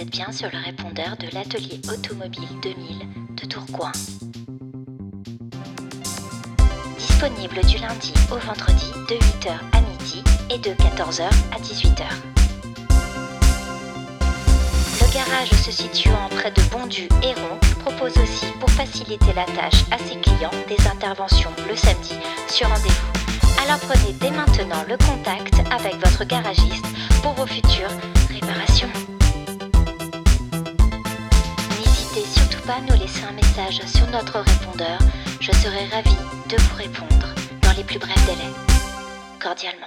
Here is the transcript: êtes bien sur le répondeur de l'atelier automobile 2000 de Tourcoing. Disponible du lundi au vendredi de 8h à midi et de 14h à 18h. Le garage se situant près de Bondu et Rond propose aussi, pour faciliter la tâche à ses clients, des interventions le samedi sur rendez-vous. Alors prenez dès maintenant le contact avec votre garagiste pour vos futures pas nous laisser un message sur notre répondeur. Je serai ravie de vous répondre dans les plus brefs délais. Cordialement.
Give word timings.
êtes 0.00 0.10
bien 0.10 0.30
sur 0.30 0.48
le 0.52 0.58
répondeur 0.58 1.16
de 1.16 1.26
l'atelier 1.32 1.80
automobile 1.88 2.48
2000 2.62 2.76
de 3.34 3.46
Tourcoing. 3.46 3.92
Disponible 6.98 7.64
du 7.66 7.78
lundi 7.78 8.12
au 8.30 8.36
vendredi 8.36 8.92
de 9.08 9.14
8h 9.14 9.52
à 9.72 9.80
midi 9.80 10.22
et 10.50 10.58
de 10.58 10.70
14h 10.70 11.22
à 11.22 11.58
18h. 11.60 12.04
Le 15.00 15.14
garage 15.14 15.50
se 15.50 15.70
situant 15.70 16.28
près 16.30 16.50
de 16.50 16.62
Bondu 16.70 17.08
et 17.22 17.32
Rond 17.32 17.58
propose 17.80 18.18
aussi, 18.18 18.46
pour 18.60 18.70
faciliter 18.70 19.32
la 19.34 19.44
tâche 19.44 19.84
à 19.90 19.98
ses 19.98 20.18
clients, 20.20 20.50
des 20.68 20.86
interventions 20.88 21.50
le 21.68 21.76
samedi 21.76 22.14
sur 22.48 22.68
rendez-vous. 22.68 23.62
Alors 23.64 23.78
prenez 23.80 24.12
dès 24.20 24.30
maintenant 24.30 24.84
le 24.88 24.96
contact 24.98 25.54
avec 25.72 25.94
votre 26.04 26.24
garagiste 26.24 26.86
pour 27.22 27.32
vos 27.32 27.46
futures 27.46 27.90
pas 32.66 32.80
nous 32.80 32.98
laisser 32.98 33.22
un 33.22 33.32
message 33.32 33.80
sur 33.86 34.06
notre 34.10 34.40
répondeur. 34.40 34.98
Je 35.40 35.52
serai 35.52 35.86
ravie 35.86 36.16
de 36.48 36.56
vous 36.56 36.76
répondre 36.76 37.28
dans 37.62 37.72
les 37.76 37.84
plus 37.84 37.98
brefs 37.98 38.26
délais. 38.26 38.52
Cordialement. 39.40 39.86